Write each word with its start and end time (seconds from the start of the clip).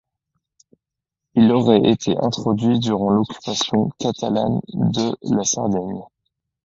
Il 1.35 1.51
aurait 1.51 1.87
été 1.91 2.15
introduit 2.19 2.79
durant 2.79 3.11
l'occupation 3.11 3.91
catalan 3.99 4.59
de 4.73 5.15
la 5.21 5.43
Sardaigne. 5.43 6.01